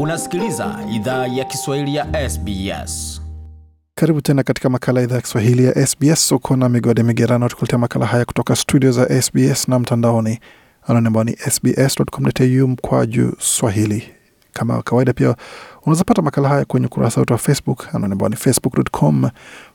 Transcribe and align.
Unasikiliza 0.00 0.78
idhaa 0.94 1.26
ya 1.26 1.44
Kiswahili 1.44 1.94
ya 1.94 2.30
SBS. 2.30 3.22
Karibu 3.94 4.20
tena 4.20 4.42
katika 4.42 4.68
makala 4.70 5.02
idhaa 5.02 5.14
ya 5.16 5.20
Kiswahili 5.22 5.64
ya 5.64 5.86
SBS. 5.86 6.32
Uko 6.32 6.56
na 6.56 6.68
migode 6.68 7.02
migerano, 7.02 7.48
tukuletea 7.48 7.78
makala 7.78 8.06
haya 8.06 8.24
kutoka 8.24 8.56
studio 8.56 8.92
za 8.92 9.22
SBS 9.22 9.68
na 9.68 9.78
mtandaoni 9.78 10.38
anwani 10.86 11.06
ambao 11.06 11.24
ni 11.24 11.32
sbs.com.au 11.36 12.68
mkwaju 12.68 13.36
swahili. 13.38 14.08
Kama 14.52 14.82
kawaida, 14.82 15.12
pia 15.12 15.36
unaweza 15.82 16.04
pata 16.04 16.22
makala 16.22 16.48
haya 16.48 16.64
kwenye 16.64 16.86
ukurasa 16.86 17.20
wetu 17.20 17.32
wa 17.32 17.38
Facebook 17.38 17.94
anwani 17.94 18.14
ni 18.30 18.36
facebook.com 18.36 19.30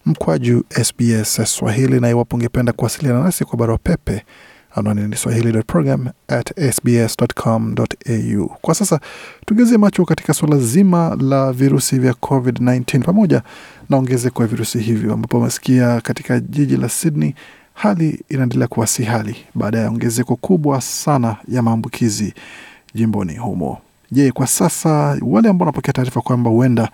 mkwaju 0.06 0.64
SBS 0.84 1.42
swahili, 1.56 2.00
na 2.00 2.10
iwapo 2.10 2.36
ungependa 2.36 2.74
kuwasiliana 2.74 3.24
nasi 3.24 3.46
kwa 3.46 3.58
barua 3.60 3.78
pepe 3.78 4.26
anwani 4.76 5.08
ni 5.08 5.16
swahili.program 5.16 6.08
at 6.28 6.72
sbs.com.au. 6.74 8.50
Kwa 8.62 8.76
sasa 8.76 9.00
tugezie 9.46 9.78
macho 9.78 10.06
katika 10.06 10.34
suala 10.34 10.58
zima 10.58 11.18
la 11.22 11.54
virusi 11.54 12.00
vya 12.00 12.12
COVID-19 12.14 13.00
pamoja 13.04 13.42
na 13.90 13.98
ongezeko 13.98 14.42
ya 14.42 14.48
virusi 14.48 14.80
hivyo, 14.80 15.14
ambapo 15.14 15.38
umesikia 15.38 16.02
katika 16.02 16.40
jiji 16.40 16.78
la 16.78 16.90
Sydney 16.90 17.34
hali 17.74 18.24
inaendelea 18.30 18.68
kuwa 18.68 18.88
si 18.88 19.04
hali 19.04 19.36
baada 19.56 19.80
ya 19.80 19.90
ongezeko 19.90 20.36
kubwa 20.36 20.82
sana 20.82 21.36
ya 21.48 21.62
maambukizi 21.62 22.34
jimboni 22.94 23.36
humo. 23.38 23.78
Je, 24.12 24.32
kwa 24.32 24.48
sasa 24.48 24.90
wale 25.22 25.50
ambao 25.50 25.66
wanapokea 25.66 25.94
taarifa 25.94 26.22
kwamba 26.22 26.50
huenda 26.50 26.90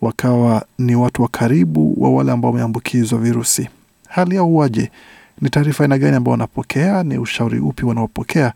wakawa 0.00 0.64
ni 0.78 0.94
watu 0.96 1.22
wa 1.22 1.28
karibu 1.28 1.94
wa 2.02 2.10
wale 2.10 2.32
ambao 2.32 2.50
wameambukizwa 2.50 3.18
virusi, 3.18 3.68
hali 4.08 4.36
yao 4.36 4.44
huwaje? 4.46 4.90
Ni 5.40 5.50
taarifa 5.50 5.84
aina 5.84 5.98
gani 5.98 6.16
ambao 6.16 6.32
wanapokea? 6.32 7.02
Ni 7.02 7.18
ushauri 7.18 7.58
upi 7.58 7.84
wanaopokea? 7.84 8.52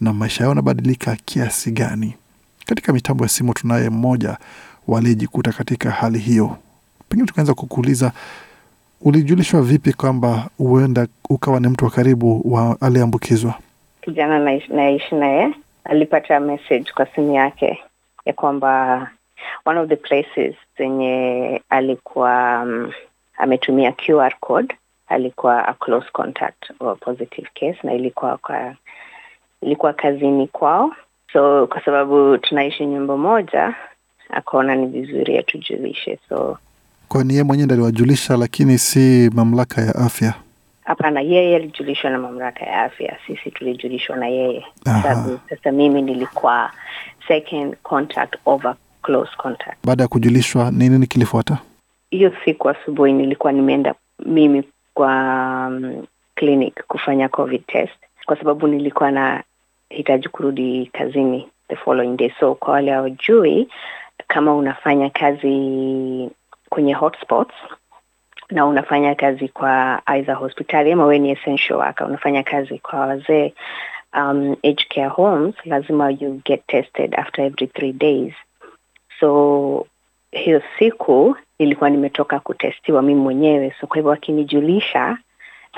Na 0.00 0.12
maisha 0.12 0.44
yao 0.44 0.50
yanabadilika 0.50 1.16
kiasi 1.24 1.70
gani? 1.70 2.14
Katika 2.66 2.92
mitambo 2.92 3.24
ya 3.24 3.28
simu 3.28 3.54
tunaye 3.54 3.90
mmoja 3.90 4.36
waliyejikuta 4.88 5.52
katika 5.52 5.90
hali 5.90 6.18
hiyo. 6.18 6.56
Pengine 7.08 7.26
tukaanza 7.28 7.54
kukuuliza, 7.54 8.12
ulijulishwa 9.00 9.62
vipi 9.62 9.92
kwamba 9.92 10.48
huenda 10.58 11.06
ukawa 11.30 11.60
ni 11.60 11.68
mtu 11.68 11.84
wa 11.84 11.90
karibu 11.90 12.54
wa 12.54 12.76
aliyeambukizwa? 12.80 13.54
kijana 14.00 14.38
naishi 14.68 15.14
naye 15.14 15.54
alipata 15.84 16.40
message 16.40 16.92
kwa 16.94 17.06
simu 17.06 17.32
yake 17.34 17.78
ya 18.24 18.32
kwamba 18.32 19.10
one 19.66 19.80
of 19.80 19.88
the 19.88 19.96
places 19.96 20.54
zenye 20.78 21.62
alikuwa 21.68 22.62
um, 22.62 22.92
ametumia 23.38 23.92
QR 23.92 24.32
code 24.40 24.74
alikuwa 25.08 25.68
a 25.68 25.74
close 25.74 26.06
contact 26.12 26.70
or 26.80 26.98
positive 26.98 27.48
case 27.54 27.78
na 27.82 27.94
ilikuwa 27.94 28.36
kwa 28.36 28.74
ilikuwa 29.62 29.92
kazini 29.92 30.46
kwao. 30.46 30.92
So 31.32 31.66
kwa 31.66 31.84
sababu 31.84 32.38
tunaishi 32.38 32.86
nyumba 32.86 33.16
moja 33.16 33.74
akaona 34.30 34.74
ni 34.74 34.86
vizuri 34.86 35.38
atujulishe. 35.38 36.18
So 36.28 36.58
Kwani 37.08 37.32
yeye 37.32 37.44
mwenyewe 37.44 37.72
aliwajulisha, 37.72 38.36
lakini 38.36 38.78
si 38.78 39.30
mamlaka 39.34 39.80
ya 39.80 39.94
afya? 39.94 40.34
hapana 40.84 41.20
yeye 41.20 41.56
alijulishwa 41.56 42.10
na 42.10 42.18
mamlaka 42.18 42.64
ya 42.66 42.82
afya. 42.82 43.16
Sisi 43.26 43.50
tulijulishwa 43.50 44.16
na 44.16 44.26
yeye. 44.26 44.66
Sababu 44.84 45.38
sasa 45.50 45.72
mimi 45.72 46.02
nilikuwa 46.02 46.70
second 47.28 47.76
contact 47.82 48.36
over 48.46 48.74
close 49.02 49.30
contact. 49.36 49.78
Baada 49.84 50.02
ya 50.02 50.08
kujulishwa, 50.08 50.70
ni 50.70 50.88
nini 50.88 51.06
kilifuata? 51.06 51.58
hiyo 52.10 52.32
siku 52.44 52.68
asubuhi 52.68 53.12
nilikuwa 53.12 53.52
nimeenda 53.52 53.94
mimi 54.26 54.62
kwa 54.98 55.66
um, 55.70 56.06
clinic 56.34 56.86
kufanya 56.86 57.28
covid 57.28 57.66
test. 57.66 57.94
Kwa 58.26 58.36
sababu 58.36 58.68
nilikuwa 58.68 59.10
na 59.10 59.42
hitaji 59.88 60.28
kurudi 60.28 60.86
kazini 60.86 61.48
the 61.68 61.76
following 61.76 62.16
day. 62.16 62.32
So 62.40 62.54
kwa 62.54 62.72
wale 62.72 62.92
hawajui 62.92 63.68
kama 64.28 64.54
unafanya 64.54 65.10
kazi 65.10 66.30
kwenye 66.68 66.92
hotspots 66.94 67.54
na 68.50 68.66
unafanya 68.66 69.14
kazi 69.14 69.48
kwa 69.48 70.02
either 70.06 70.34
hospitali 70.34 70.92
ama 70.92 71.02
wewe 71.04 71.18
ni 71.18 71.30
essential 71.30 71.78
worker 71.78 72.06
unafanya 72.06 72.42
kazi 72.42 72.78
kwa 72.78 73.00
wazee 73.00 73.54
um, 74.14 74.56
care 74.88 75.08
homes 75.08 75.54
lazima 75.64 76.10
you 76.10 76.40
get 76.44 76.66
tested 76.66 77.14
after 77.14 77.44
every 77.44 77.66
three 77.66 77.92
days. 77.92 78.32
So 79.20 79.86
hiyo 80.32 80.62
siku 80.78 81.36
nilikuwa 81.58 81.90
nimetoka 81.90 82.40
kutestiwa 82.40 83.02
mimi 83.02 83.20
mwenyewe. 83.20 83.74
So 83.80 83.86
kwa 83.86 83.96
hivyo 83.96 84.12
akinijulisha 84.12 85.18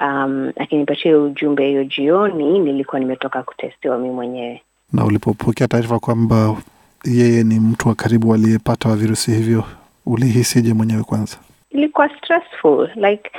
um, 0.02 0.52
akinipatia 0.56 1.18
ujumbe 1.18 1.66
hiyo 1.68 1.84
jioni 1.84 2.58
nilikuwa 2.58 2.98
nimetoka 3.00 3.42
kutestiwa 3.42 3.98
mimi 3.98 4.14
mwenyewe. 4.14 4.62
Na 4.92 5.04
ulipopokea 5.04 5.68
taarifa 5.68 5.98
kwamba 5.98 6.56
yeye 7.04 7.42
ni 7.44 7.60
mtu 7.60 7.88
wa 7.88 7.94
karibu 7.94 8.34
aliyepata 8.34 8.88
wa 8.88 8.96
virusi 8.96 9.30
hivyo, 9.30 9.64
ulihisije 10.06 10.74
mwenyewe 10.74 11.02
kwanza? 11.02 11.36
ilikuwa 11.70 12.08
stressful. 12.18 12.88
Like 12.94 13.30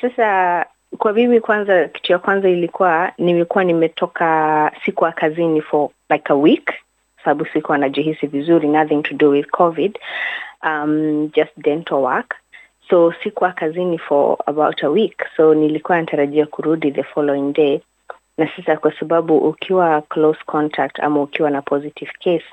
sasa 0.00 0.66
kwa 0.98 1.12
mimi 1.12 1.40
kwanza 1.40 1.88
kitu 1.88 2.12
ya 2.12 2.18
kwanza 2.18 2.48
ilikuwa 2.48 3.12
nimekuwa 3.18 3.64
nimetoka 3.64 4.72
sikuwa 4.84 5.12
kazini 5.12 5.60
for 5.62 5.88
like 6.10 6.24
a 6.32 6.34
week 6.34 6.70
sababu 7.24 7.46
sikuwa 7.46 7.78
najihisi 7.78 8.26
vizuri 8.26 8.68
nothing 8.68 9.02
to 9.02 9.14
do 9.14 9.28
with 9.30 9.46
covid 9.50 9.98
um, 10.62 11.30
just 11.34 11.50
dental 11.56 12.02
work. 12.02 12.36
So 12.88 13.12
sikuwa 13.22 13.52
kazini 13.52 13.98
for 13.98 14.38
about 14.46 14.82
a 14.82 14.90
week. 14.90 15.22
So 15.36 15.54
nilikuwa 15.54 16.00
natarajia 16.00 16.46
kurudi 16.46 16.90
the 16.90 17.02
following 17.02 17.52
day. 17.52 17.80
Na 18.38 18.48
sasa 18.56 18.76
kwa 18.76 18.92
sababu 18.98 19.38
ukiwa 19.38 20.02
close 20.02 20.40
contact 20.46 21.00
ama 21.00 21.22
ukiwa 21.22 21.50
na 21.50 21.62
positive 21.62 22.12
case 22.24 22.44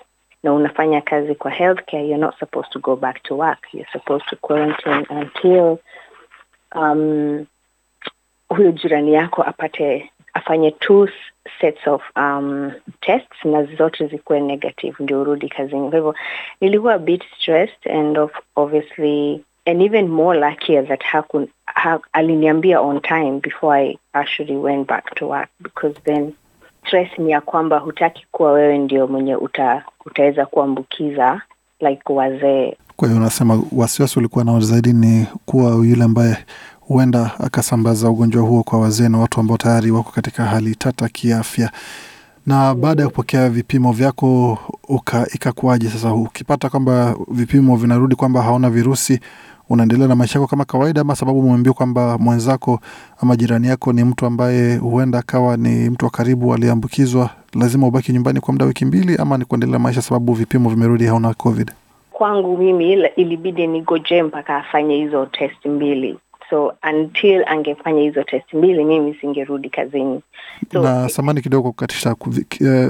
na 0.44 0.53
unafanya 0.53 1.01
kazi 1.01 1.35
kwa 1.35 1.51
healthcare 1.51 2.03
you're 2.03 2.17
not 2.22 2.39
supposed 2.39 2.72
to 2.72 2.79
go 2.79 2.95
back 2.95 3.23
to 3.23 3.38
work. 3.38 3.73
You're 3.73 3.91
supposed 3.91 4.27
to 4.29 4.35
quarantine 4.35 5.06
until 5.09 5.77
um, 6.75 7.45
huyo 8.50 8.72
jirani 8.72 9.13
yako 9.13 9.44
apate 9.44 10.11
afanye 10.33 10.72
two 10.72 11.09
sets 11.62 11.88
of 11.88 12.02
um, 12.16 12.72
tests 13.02 13.46
na 13.46 13.63
zote 13.63 14.08
zikuwe 14.08 14.40
negative 14.40 14.96
ndio 15.00 15.22
urudi 15.22 15.50
kazini. 15.50 15.90
Kwa 15.90 15.97
hivyo 15.97 16.16
nilikuwa 16.62 16.94
a 16.94 16.97
bit 17.00 17.24
stressed 17.40 17.91
and 17.91 18.18
of, 18.18 18.31
obviously 18.56 19.44
and 19.66 19.81
even 19.81 20.07
more 20.07 20.40
luckier 20.40 20.88
that 20.88 21.03
hakun, 21.03 21.47
ha, 21.66 22.00
aliniambia 22.13 22.81
on 22.81 23.02
time 23.02 23.40
before 23.40 23.74
I 23.80 23.97
actually 24.13 24.56
went 24.56 24.88
back 24.88 25.16
to 25.16 25.28
work 25.28 25.50
because 25.62 25.96
then 26.06 26.34
stress 26.88 27.09
ni 27.18 27.31
ya 27.31 27.41
kwamba 27.41 27.78
hutaki 27.80 28.25
kuwa 28.31 28.52
wewe 28.52 28.78
ndio 28.78 29.07
mwenye 29.07 29.36
uta, 29.36 29.84
utaweza 30.06 30.46
kuambukiza 30.46 31.41
like 31.80 32.13
wazee. 32.13 32.78
Kwa 32.96 33.07
hiyo 33.07 33.19
unasema 33.22 33.63
wasiwasi 33.72 34.19
ulikuwa 34.19 34.46
nao 34.46 34.59
zaidi 34.59 34.94
ni 34.94 35.28
kuwa 35.46 35.72
yule 35.72 36.03
ambaye 36.03 36.38
huenda 36.88 37.31
akasambaza 37.40 38.09
ugonjwa 38.09 38.44
huo 38.44 38.64
kwa 38.64 38.80
wazee 38.80 39.09
na 39.09 39.18
watu 39.18 39.40
ambao 39.40 39.58
tayari 39.58 39.92
wako 39.92 40.12
katika 40.12 40.46
hali 40.46 40.75
tata 40.75 41.09
kiafya. 41.09 41.72
Na 42.46 42.75
baada 42.75 43.02
ya 43.03 43.09
kupokea 43.09 43.50
vipimo 43.50 43.92
vyako 43.92 44.58
ikakuwaje 45.34 45.90
sasa? 45.90 46.14
Ukipata 46.14 46.70
kwamba 46.70 47.16
vipimo 47.28 47.75
vinarudi 47.75 48.16
kwamba 48.16 48.42
hauna 48.42 48.70
virusi, 48.70 49.20
unaendelea 49.70 50.08
na 50.08 50.16
maisha 50.16 50.40
yako 50.40 50.50
kama 50.50 50.66
kawaida, 50.66 51.02
ama 51.02 51.16
sababu 51.16 51.40
umeambiwa 51.40 51.75
kwamba 51.75 52.18
mwenzako 52.18 52.80
ama 53.22 53.36
jirani 53.36 53.68
yako 53.68 53.94
ni 53.94 54.04
mtu 54.04 54.25
ambaye 54.25 54.78
huenda 54.78 55.19
akawa 55.19 55.58
ni 55.58 55.90
mtu 55.90 56.06
wa 56.06 56.12
karibu 56.12 56.54
aliyeambukizwa, 56.54 57.30
lazima 57.54 57.88
ubaki 57.88 58.12
nyumbani 58.14 58.40
kwa 58.40 58.52
muda 58.54 58.66
wiki 58.66 58.86
mbili, 58.86 59.16
ama 59.16 59.38
ni 59.38 59.46
kuendelea 59.46 59.80
maisha 59.80 60.02
sababu 60.02 60.34
vipimo 60.34 60.69
vimerudi 60.69 61.06
hauna 61.06 61.34
COVID? 61.34 61.72
kwangu 62.12 62.58
mimi 62.58 62.94
ilibidi 63.16 63.68
nigoje 63.68 64.24
mpaka 64.24 64.56
afanye 64.58 64.96
hizo 64.96 65.25
test 65.25 65.66
mbili 65.66 66.18
so 66.50 66.74
until 66.94 67.44
angefanya 67.47 68.02
hizo 68.02 68.24
test 68.24 68.53
mbili 68.53 68.84
mimi 68.85 69.13
singerudi 69.22 69.69
kazini 69.69 70.22
so 70.74 70.81
na 70.84 71.09
samani 71.09 71.41
kidogo 71.41 71.69
kukatisha 71.72 72.12
kuvi- 72.16 72.44
ki- 72.50 72.63
eh, 72.66 72.89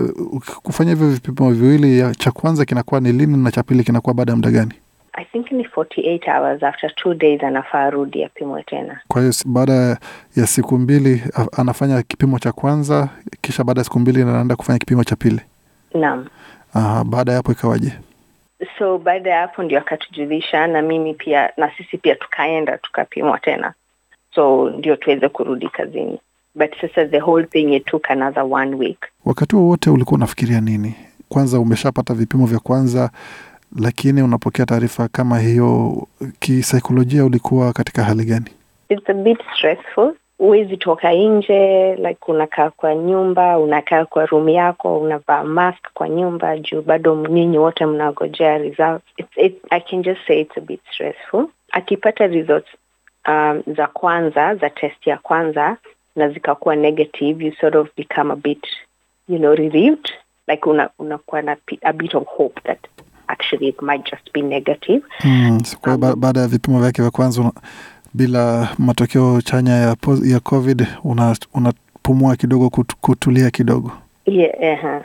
kufanya 0.63 0.89
hivyo 0.91 1.09
vipimo 1.09 1.51
viwili, 1.51 2.15
cha 2.15 2.31
kwanza 2.31 2.65
kinakuwa 2.65 2.99
ni 3.01 3.11
lini 3.11 3.37
na 3.37 3.51
cha 3.51 3.63
pili 3.63 3.83
kinakuwa 3.83 4.13
baada 4.13 4.31
ya 4.31 4.35
muda 4.35 4.51
gani? 4.51 4.71
i 5.13 5.25
think 5.25 5.51
ni 5.51 5.63
48 5.63 6.37
hours 6.37 6.63
after 6.63 6.95
two 6.95 7.13
days 7.13 7.43
anafaa 7.43 7.79
arudi 7.79 8.23
apimwe 8.23 8.63
tena 8.63 8.99
Kwa 9.07 9.21
hiyo 9.21 9.33
baada 9.45 9.97
ya 10.35 10.47
siku 10.47 10.77
mbili 10.77 11.23
anafanya 11.57 12.01
kipimo 12.03 12.39
cha 12.39 12.51
kwanza, 12.51 13.09
kisha 13.41 13.63
baada 13.63 13.79
ya 13.81 13.83
siku 13.85 13.99
mbili 13.99 14.21
anaenda 14.21 14.55
kufanya 14.55 14.79
kipimo 14.79 15.03
cha 15.03 15.15
pili. 15.15 15.41
naam 15.93 16.25
Aha, 16.73 17.03
baada 17.03 17.31
ya 17.31 17.37
hapo 17.37 17.51
ikawaje? 17.51 17.93
So 18.79 18.97
baada 18.97 19.29
ya 19.29 19.41
hapo 19.41 19.63
ndio 19.63 19.79
akatujulisha 19.79 20.67
na 20.67 20.81
mimi 20.81 21.13
pia 21.13 21.49
na 21.57 21.71
sisi 21.77 21.97
pia 21.97 22.15
tukaenda 22.15 22.77
tukapimwa 22.77 23.39
tena 23.39 23.73
so 24.35 24.69
ndio 24.69 24.95
tuweze 24.95 25.29
kurudi 25.29 25.69
kazini 25.69 26.19
but 26.55 26.81
sasa 26.81 27.05
the 27.05 27.19
whole 27.21 27.45
thing 27.45 27.75
it 27.75 27.85
took 27.85 28.11
another 28.11 28.43
one 28.49 28.75
week 28.75 29.05
Wakati 29.25 29.55
wowote 29.55 29.89
ulikuwa 29.89 30.15
unafikiria 30.17 30.61
nini? 30.61 30.95
Kwanza 31.29 31.59
umeshapata 31.59 32.13
vipimo 32.13 32.45
vya 32.45 32.59
kwanza, 32.59 33.11
lakini 33.79 34.21
unapokea 34.21 34.65
taarifa 34.65 35.07
kama 35.07 35.39
hiyo, 35.39 36.07
kisaikolojia 36.39 37.25
ulikuwa 37.25 37.73
katika 37.73 38.03
hali 38.03 38.25
gani? 38.25 38.45
it's 38.89 39.09
a 39.09 39.13
bit 39.13 39.37
stressful 39.57 40.13
huwezi 40.37 40.77
toka 40.77 41.11
nje 41.13 41.95
like 41.95 42.19
unakaa 42.27 42.69
kwa 42.69 42.95
nyumba 42.95 43.59
unakaa 43.59 44.05
kwa 44.05 44.25
room 44.25 44.49
yako 44.49 44.97
unavaa 44.99 45.43
mask 45.43 45.87
kwa 45.93 46.09
nyumba 46.09 46.57
juu 46.57 46.81
bado 46.81 47.15
nyinyi 47.29 47.57
wote 47.57 47.85
mnagojea 47.85 48.57
results. 48.57 49.05
It's, 49.17 49.37
it, 49.37 49.61
i 49.69 49.79
can 49.81 50.03
just 50.03 50.19
say 50.27 50.41
it's 50.41 50.57
a 50.57 50.61
bit 50.61 50.81
stressful. 50.93 51.45
Akipata 51.71 52.27
results 52.27 52.67
um, 53.27 53.63
za 53.77 53.87
kwanza 53.87 54.55
za 54.55 54.69
test 54.69 55.07
ya 55.07 55.17
kwanza 55.17 55.77
na 56.15 56.29
zikakuwa 56.29 56.75
negative 56.75 57.45
you 57.45 57.53
sort 57.61 57.75
of 57.75 57.87
become 57.97 58.33
a 58.33 58.35
bit 58.35 58.67
you 59.29 59.37
know 59.37 59.55
relieved. 59.55 60.09
Like 60.47 60.69
una 60.69 60.89
unakuwa 60.99 61.41
na 61.41 61.55
a 61.81 61.93
bit 61.93 62.15
of 62.15 62.27
hope 62.27 62.61
that 62.63 62.79
actually 63.27 63.67
it 63.67 63.81
might 63.81 64.11
just 64.11 64.33
be 64.33 64.41
negative. 64.41 65.01
Mm, 65.23 65.65
so 65.65 65.77
um, 65.85 66.19
baada 66.19 66.39
ya 66.39 66.47
vipimo 66.47 66.79
vyake 66.79 67.01
vya 67.01 67.11
kwanza 67.11 67.51
bila 68.13 68.69
matokeo 68.77 69.41
chanya 69.41 69.73
ya, 69.75 69.95
poz, 69.95 70.31
ya 70.31 70.39
COVID 70.39 70.87
una- 71.03 71.35
unapumua 71.53 72.35
kidogo 72.35 72.69
kut, 72.69 72.93
kutulia 73.01 73.49
kidogo. 73.51 73.91
yeah, 74.25 74.83
uh-huh. 74.83 75.01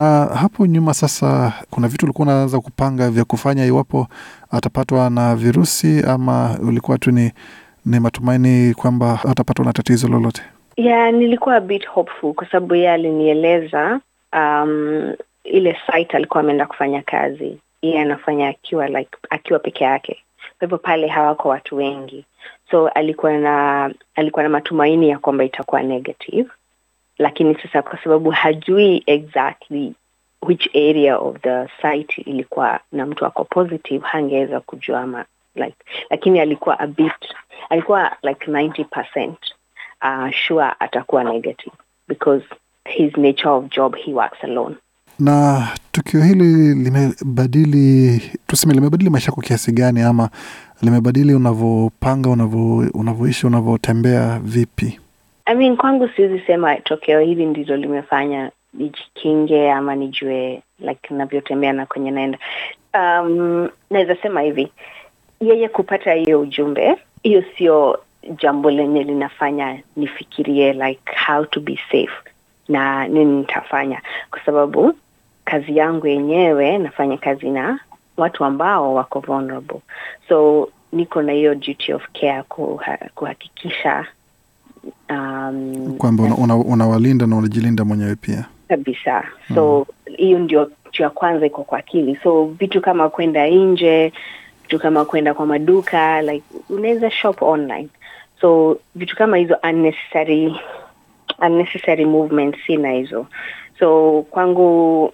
Uh, 0.00 0.36
hapo 0.36 0.66
nyuma 0.66 0.94
sasa, 0.94 1.52
kuna 1.70 1.88
vitu 1.88 2.06
ulikuwa 2.06 2.28
unaanza 2.28 2.60
kupanga 2.60 3.10
vya 3.10 3.24
kufanya 3.24 3.64
iwapo 3.66 4.08
atapatwa 4.50 5.10
na 5.10 5.36
virusi, 5.36 6.02
ama 6.08 6.58
ulikuwa 6.62 6.98
tu 6.98 7.10
ni, 7.10 7.32
ni 7.86 8.00
matumaini 8.00 8.74
kwamba 8.74 9.20
atapatwa 9.28 9.64
na 9.64 9.72
tatizo 9.72 10.08
lolote? 10.08 10.42
yeah 10.76 11.12
nilikuwa 11.12 11.56
a 11.56 11.60
bit 11.60 11.86
hopeful 11.86 12.34
kwa 12.34 12.46
sababu 12.50 12.74
yeye 12.74 12.90
alinieleza 12.92 14.00
um, 14.32 15.12
ile 15.44 15.76
site 15.86 16.16
alikuwa 16.16 16.40
ameenda 16.42 16.66
kufanya 16.66 17.02
kazi 17.02 17.58
yeye 17.82 18.00
anafanya 18.00 18.48
akiwa 18.48 18.88
like 18.88 19.10
akiwa 19.30 19.58
peke 19.58 19.84
yake 19.84 20.16
kwa 20.58 20.66
hivyo 20.66 20.78
pale 20.78 21.08
hawako 21.08 21.48
watu 21.48 21.76
wengi. 21.76 22.24
So 22.70 22.88
alikuwa 22.88 23.32
na 23.32 23.90
alikuwa 24.14 24.42
na 24.42 24.48
matumaini 24.48 25.08
ya 25.08 25.18
kwamba 25.18 25.44
itakuwa 25.44 25.82
negative. 25.82 26.50
Lakini 27.18 27.54
sasa 27.54 27.82
kwa 27.82 27.98
sababu 28.04 28.30
hajui 28.30 29.02
exactly 29.06 29.94
which 30.42 30.68
area 30.74 31.18
of 31.18 31.40
the 31.40 31.68
site 31.82 32.18
ilikuwa 32.22 32.80
na 32.92 33.06
mtu 33.06 33.26
ako 33.26 33.44
positive 33.44 34.06
hangeweza 34.06 34.60
kujua 34.60 35.00
ama 35.00 35.24
like 35.54 35.76
lakini 36.10 36.40
alikuwa 36.40 36.78
a 36.78 36.86
bit 36.86 37.34
alikuwa 37.70 38.16
like 38.22 38.50
90 38.50 39.34
uh, 40.02 40.30
sure 40.30 40.72
atakuwa 40.78 41.24
negative 41.24 41.76
because 42.08 42.44
his 42.84 43.16
nature 43.16 43.50
of 43.50 43.64
job 43.70 43.96
he 43.96 44.12
works 44.12 44.44
alone 44.44 44.76
Na 45.18 45.68
tukio 45.92 46.22
hili 46.22 46.74
limebadili, 46.74 48.22
tuseme 48.46 48.74
limebadili 48.74 49.10
maisha 49.10 49.30
yako 49.30 49.40
kiasi 49.40 49.72
gani, 49.72 50.00
ama 50.02 50.28
limebadili 50.82 51.34
unavyopanga, 51.34 52.28
unavyo- 52.30 52.90
unavyoishi, 52.94 53.46
unavyotembea 53.46 54.38
vipi? 54.42 55.00
I 55.46 55.54
mean, 55.54 55.76
kwangu 55.76 56.08
siwezi 56.08 56.40
sema 56.46 56.76
tokeo 56.76 57.20
hili 57.20 57.46
ndilo 57.46 57.76
limefanya 57.76 58.50
nijikinge 58.74 59.72
ama 59.72 59.94
nijue 59.94 60.62
like 60.78 61.14
navyotembea 61.14 61.72
na 61.72 61.86
kwenye 61.86 62.10
naenda. 62.10 62.38
Um, 62.94 63.68
naweza 63.90 64.16
sema 64.22 64.40
hivi, 64.40 64.68
yeye 65.40 65.68
kupata 65.68 66.12
hiyo 66.12 66.40
ujumbe, 66.40 66.96
hiyo 67.22 67.44
sio 67.58 67.98
jambo 68.42 68.70
lenye 68.70 69.02
linafanya 69.02 69.78
nifikirie 69.96 70.72
like 70.72 71.02
how 71.26 71.44
to 71.44 71.60
be 71.60 71.78
safe 71.92 72.12
na 72.68 73.08
nini 73.08 73.36
nitafanya, 73.36 74.02
kwa 74.30 74.40
sababu 74.44 74.94
kazi 75.44 75.76
yangu 75.76 76.06
yenyewe 76.06 76.78
nafanya 76.78 77.16
kazi 77.16 77.50
na 77.50 77.78
watu 78.16 78.44
ambao 78.44 78.94
wako 78.94 79.20
vulnerable, 79.20 79.80
so 80.28 80.68
niko 80.92 81.22
na 81.22 81.32
hiyo 81.32 81.54
duty 81.54 81.92
of 81.92 82.02
care 82.20 82.42
kuha, 82.42 82.98
kuhakikisha 83.14 84.06
um, 85.10 85.94
Kwamba 85.98 86.22
unawalinda 86.24 87.24
una, 87.24 87.24
una 87.24 87.26
na 87.26 87.36
unajilinda 87.36 87.84
mwenyewe 87.84 88.14
pia. 88.16 88.44
kabisa. 88.68 89.24
So 89.54 89.86
hiyo 90.16 90.38
ndio 90.38 90.66
kitu 90.66 91.02
ya 91.02 91.10
kwanza 91.10 91.46
iko 91.46 91.62
kwa 91.64 91.78
akili. 91.78 92.18
So 92.22 92.44
vitu 92.44 92.80
kama 92.80 93.08
kwenda 93.08 93.46
nje 93.48 94.12
vitu 94.62 94.78
kama 94.78 95.04
kwenda 95.04 95.34
kwa 95.34 95.46
maduka 95.46 96.22
like 96.22 96.44
unaweza 96.70 97.10
shop 97.10 97.42
online. 97.42 97.88
So 98.40 98.78
vitu 98.94 99.16
kama 99.16 99.36
hizo 99.36 99.56
unnecessary 99.70 100.60
unnecessary 101.46 102.04
movement 102.04 102.56
sina 102.66 102.90
hizo. 102.90 103.26
So 103.78 104.22
kwangu 104.30 105.12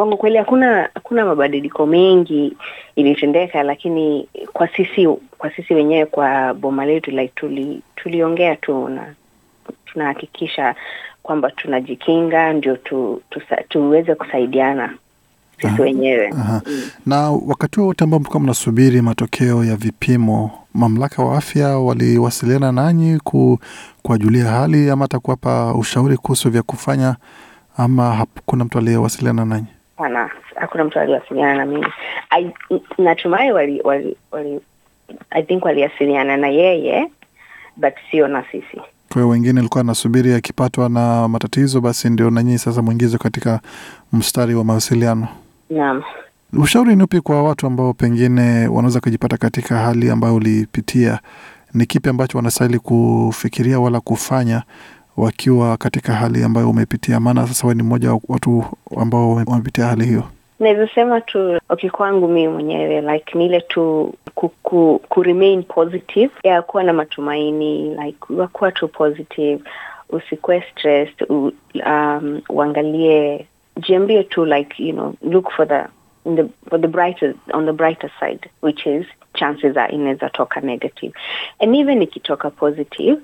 kwangu 0.00 0.16
kweli 0.16 0.36
hakuna 0.36 0.88
hakuna 0.94 1.24
mabadiliko 1.24 1.86
mengi 1.86 2.56
ilitendeka 2.96 3.62
lakini 3.62 4.28
kwa 4.52 4.68
sisi 4.68 5.06
kwa 5.38 5.50
sisi 5.50 5.74
wenyewe 5.74 6.06
kwa 6.06 6.54
boma 6.54 6.86
letu 6.86 7.10
like 7.10 7.32
tuli 7.34 7.82
tuliongea 7.96 8.56
tu 8.56 8.88
na 8.88 9.14
tunahakikisha 9.86 10.74
kwamba 11.22 11.50
tunajikinga 11.50 12.52
ndio 12.52 12.76
tu, 12.76 13.22
tusa, 13.30 13.56
tuweze 13.68 14.14
kusaidiana 14.14 14.94
sisi 15.62 15.82
wenyewe 15.82 16.28
Aha. 16.28 16.60
Na 17.06 17.30
wakati 17.30 17.76
huo 17.80 17.86
wote 17.86 18.04
ambao 18.04 18.20
mlikuwa 18.20 18.40
mnasubiri 18.40 19.02
matokeo 19.02 19.64
ya 19.64 19.76
vipimo, 19.76 20.50
mamlaka 20.74 21.22
wa 21.22 21.38
afya 21.38 21.68
waliwasiliana 21.78 22.72
nanyi 22.72 23.18
ku, 23.24 23.58
kuwajulia 24.02 24.44
hali 24.44 24.90
ama 24.90 25.04
atakuwapa 25.04 25.74
ushauri 25.74 26.16
kuhusu 26.16 26.50
vya 26.50 26.62
kufanya, 26.62 27.16
ama 27.76 28.12
hakuna 28.14 28.64
mtu 28.64 28.78
aliyewasiliana 28.78 29.44
nanyi? 29.44 29.66
Hapana, 30.00 30.30
hakuna 30.56 30.84
mtu 30.84 30.98
aliwasiliana 31.00 31.54
na 31.54 31.66
mimi. 31.66 31.86
I- 32.30 32.52
Natumai 32.98 33.52
wali, 33.52 33.80
wali, 33.84 34.16
wali 34.32 34.60
I 35.30 35.42
think 35.42 35.64
waliwasiliana 35.64 36.36
na 36.36 36.48
yeye 36.48 37.10
but 37.76 37.94
sio 38.10 38.28
na 38.28 38.44
sisi. 38.52 38.76
Kwa 39.08 39.14
hiyo 39.14 39.28
wengine 39.28 39.60
alikuwa 39.60 39.80
anasubiri 39.80 40.34
akipatwa 40.34 40.88
na 40.88 41.28
matatizo, 41.28 41.80
basi 41.80 42.08
ndio 42.10 42.30
nanyi 42.30 42.58
sasa 42.58 42.82
mwingize 42.82 43.18
katika 43.18 43.60
mstari 44.12 44.54
wa 44.54 44.64
mawasiliano. 44.64 45.28
Naam. 45.70 46.02
Ushauri 46.52 46.96
ni 46.96 47.02
upi 47.02 47.20
kwa 47.20 47.42
watu 47.42 47.66
ambao 47.66 47.92
pengine 47.92 48.68
wanaweza 48.68 49.00
kujipata 49.00 49.36
katika 49.36 49.78
hali 49.78 50.10
ambayo 50.10 50.34
ulipitia? 50.34 51.18
Ni 51.74 51.86
kipi 51.86 52.08
ambacho 52.08 52.38
wanastahili 52.38 52.78
kufikiria 52.78 53.80
wala 53.80 54.00
kufanya 54.00 54.62
wakiwa 55.20 55.76
katika 55.76 56.12
hali 56.12 56.44
ambayo 56.44 56.70
umepitia? 56.70 57.20
Maana 57.20 57.46
sasa 57.46 57.66
wewe 57.66 57.74
ni 57.74 57.82
mmoja 57.82 58.12
wa 58.12 58.20
watu 58.28 58.64
ambao 59.00 59.34
wamepitia 59.46 59.86
hali 59.86 60.04
hiyo. 60.06 60.22
Naweza 60.60 60.88
sema 60.94 61.20
tu 61.20 61.58
okay, 61.68 61.90
kwangu 61.90 62.28
mimi 62.28 62.48
mwenyewe 62.48 63.00
like 63.00 63.38
ni 63.38 63.46
ile 63.46 63.60
tu 63.60 64.14
ku, 64.34 64.48
ku, 64.62 65.00
ku 65.08 65.22
remain 65.22 65.62
positive 65.62 66.30
ya 66.42 66.62
kuwa 66.62 66.82
na 66.84 66.92
matumaini 66.92 67.94
like 67.94 68.18
wakuwa 68.30 68.72
tu 68.72 68.88
positive, 68.88 69.60
usikuwe 70.10 70.64
stressed, 70.72 71.26
u, 71.30 71.52
um, 71.86 72.40
uangalie 72.48 73.46
jiambie 73.86 74.22
tu 74.24 74.44
like 74.44 74.82
you 74.86 74.92
know 74.92 75.14
look 75.22 75.50
for 75.50 75.68
the 75.68 75.84
in 76.24 76.36
the 76.36 76.44
for 76.68 76.80
the 76.80 76.88
brighter 76.88 77.34
on 77.52 77.66
the 77.66 77.72
brighter 77.72 78.10
side 78.20 78.50
which 78.62 78.86
is 78.86 79.06
chances 79.34 79.76
are 79.76 79.92
inaweza 79.94 80.30
toka 80.30 80.60
negative 80.60 81.12
and 81.60 81.74
even 81.76 82.02
ikitoka 82.02 82.50
positive 82.50 83.20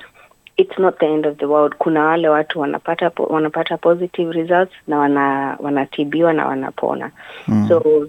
it's 0.57 0.79
not 0.79 0.99
the 0.99 1.07
end 1.07 1.27
of 1.27 1.37
the 1.37 1.45
world 1.47 1.75
kuna 1.79 2.05
wale 2.05 2.29
watu 2.29 2.61
wanapata 2.61 3.11
po- 3.11 3.25
wanapata 3.27 3.77
positive 3.77 4.33
results 4.33 4.73
na 4.89 4.99
wana 4.99 5.57
wanatibiwa 5.61 6.33
na 6.33 6.47
wanapona 6.47 7.11
Mm. 7.49 7.69
so 7.69 8.09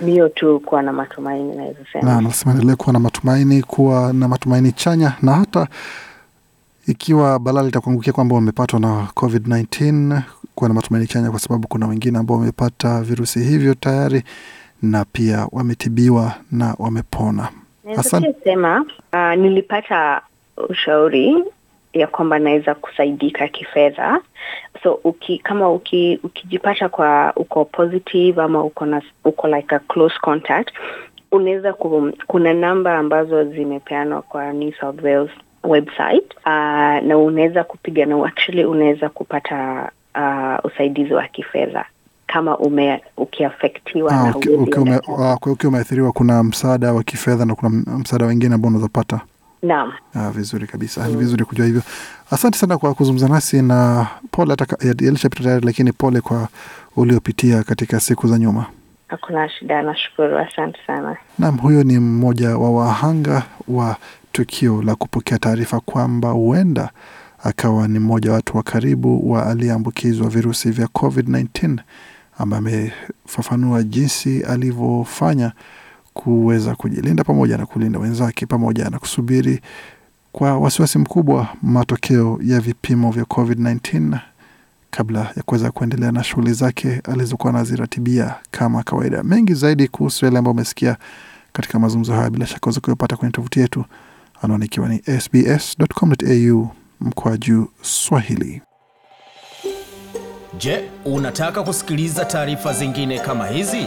niyo 0.00 0.28
tu 0.28 0.60
kuwa 0.60 0.82
na 0.82 0.92
matumaini 0.92 1.56
naweza 1.56 1.78
sema 1.92 2.14
na 2.14 2.20
nasema 2.20 2.52
endelee 2.52 2.74
kuwa 2.74 2.92
na 2.92 2.98
matumaini, 2.98 3.62
kuwa 3.62 4.12
na 4.12 4.28
matumaini 4.28 4.72
chanya, 4.72 5.12
na 5.22 5.32
hata 5.32 5.66
ikiwa 6.86 7.38
balaa 7.38 7.62
litakuangukia 7.62 8.12
kwamba 8.12 8.34
wamepatwa 8.34 8.80
na 8.80 9.08
COVID-19, 9.14 10.22
kuwa 10.54 10.68
na 10.68 10.74
matumaini 10.74 11.06
chanya, 11.08 11.30
kwa 11.30 11.40
sababu 11.40 11.68
kuna 11.68 11.86
wengine 11.86 12.18
ambao 12.18 12.36
wamepata 12.38 13.00
virusi 13.02 13.40
hivyo 13.40 13.74
tayari 13.74 14.22
na 14.82 15.04
pia 15.12 15.46
wametibiwa 15.52 16.32
na 16.52 16.74
wamepona. 16.78 17.48
Naweza 17.84 18.34
sema 18.44 18.84
uh, 19.12 19.34
nilipata 19.42 20.20
ushauri 20.68 21.44
ya 21.92 22.06
kwamba 22.06 22.38
naweza 22.38 22.74
kusaidika 22.74 23.48
kifedha 23.48 24.20
so 24.82 24.92
uki, 25.04 25.38
kama 25.38 25.70
uki, 25.70 26.20
ukijipata 26.22 26.88
kwa 26.88 27.32
uko 27.36 27.64
positive 27.64 28.42
ama 28.42 28.64
uko 28.64 28.86
na 28.86 29.02
uko 29.24 29.48
like 29.48 29.74
a 29.74 29.78
close 29.78 30.14
contact 30.20 30.70
unaweza 31.32 31.72
ku, 31.72 32.12
kuna 32.26 32.54
namba 32.54 32.98
ambazo 32.98 33.44
zimepeanwa 33.44 34.22
kwa 34.22 34.52
New 34.52 34.72
South 34.80 35.02
Wales 35.02 35.30
website 35.64 36.34
uh, 36.46 37.06
na 37.06 37.18
unaweza 37.18 37.64
kupiga 37.64 38.06
na 38.06 38.26
actually 38.26 38.64
unaweza 38.64 39.08
kupata 39.08 39.90
uh, 40.14 40.64
usaidizi 40.72 41.14
wa 41.14 41.28
kifedha 41.28 41.84
kama 42.26 42.58
ume 42.58 43.02
ukiafektiwa 43.16 44.12
Ah, 44.12 44.22
na 44.24 44.36
uki- 44.36 44.48
uki- 44.48 44.78
ume- 44.80 45.00
ah, 45.18 45.36
ukiwa 45.46 45.68
umeathiriwa, 45.70 46.12
kuna 46.12 46.42
msaada 46.42 46.92
wa 46.92 47.02
kifedha 47.02 47.44
na 47.44 47.54
kuna 47.54 47.68
msaada 47.98 48.26
wengine 48.26 48.54
ambao 48.54 48.68
unaweza 48.68 48.88
pata. 48.88 49.20
Naam. 49.62 49.92
Ah, 50.14 50.30
vizuri 50.30 50.66
kabisa, 50.66 51.08
ni 51.08 51.16
vizuri 51.16 51.44
kujua 51.44 51.66
hivyo. 51.66 51.82
Asante 52.30 52.58
sana 52.58 52.78
kwa 52.78 52.94
kuzungumza 52.94 53.28
nasi 53.28 53.62
na 53.62 54.06
pole, 54.30 54.50
hata 54.58 54.76
yalishapita 55.04 55.44
tayari, 55.44 55.66
lakini 55.66 55.92
pole 55.92 56.20
kwa 56.20 56.48
uliopitia 56.96 57.62
katika 57.62 58.00
siku 58.00 58.28
za 58.28 58.38
nyuma. 58.38 58.66
Hakuna 59.08 59.48
shida, 59.48 59.82
nashukuru. 59.82 60.38
Asante 60.38 60.78
sana. 60.86 61.16
Naam, 61.38 61.58
huyo 61.58 61.84
ni 61.84 61.98
mmoja 61.98 62.56
wa 62.58 62.70
wahanga 62.70 63.42
wa 63.68 63.96
tukio 64.32 64.82
la 64.82 64.94
kupokea 64.94 65.38
taarifa 65.38 65.80
kwamba 65.80 66.28
huenda 66.30 66.90
akawa 67.44 67.88
ni 67.88 67.98
mmoja 67.98 68.30
wa 68.30 68.36
watu 68.36 68.56
wa 68.56 68.62
karibu 68.62 69.30
wa 69.32 69.46
aliyeambukizwa 69.46 70.28
virusi 70.28 70.70
vya 70.70 70.86
COVID-19 70.86 71.78
ambaye 72.38 72.58
amefafanua 72.58 73.82
jinsi 73.82 74.42
alivyofanya 74.42 75.52
kuweza 76.14 76.74
kujilinda 76.74 77.24
pamoja 77.24 77.56
na 77.58 77.66
kulinda 77.66 77.98
wenzake 77.98 78.46
pamoja 78.46 78.90
na 78.90 78.98
kusubiri 78.98 79.60
kwa 80.32 80.58
wasiwasi 80.58 80.98
mkubwa 80.98 81.48
matokeo 81.62 82.38
ya 82.42 82.60
vipimo 82.60 83.10
vya 83.10 83.24
COVID-19 83.24 84.18
kabla 84.90 85.20
ya 85.36 85.42
kuweza 85.42 85.70
kuendelea 85.70 86.12
na 86.12 86.24
shughuli 86.24 86.52
zake 86.52 87.00
alizokuwa 87.12 87.52
anaziratibia 87.52 88.34
kama 88.50 88.82
kawaida. 88.82 89.22
Mengi 89.22 89.54
zaidi 89.54 89.88
kuhusu 89.88 90.24
yale 90.24 90.38
ambayo 90.38 90.52
umesikia 90.52 90.96
katika 91.52 91.78
mazungumzo 91.78 92.12
haya, 92.12 92.30
bila 92.30 92.46
shaka 92.46 92.60
waweza 92.66 92.80
kuyapata 92.80 93.16
kwenye 93.16 93.32
tovuti 93.32 93.60
yetu, 93.60 93.84
anwani 94.42 94.64
ikiwa 94.64 94.88
ni 94.88 94.98
sbs.com.au 95.20 96.68
mkwaju 97.00 97.68
Swahili. 97.82 98.62
Je, 100.58 100.90
unataka 101.04 101.62
kusikiliza 101.62 102.24
taarifa 102.24 102.72
zingine 102.72 103.18
kama 103.18 103.46
hizi? 103.46 103.86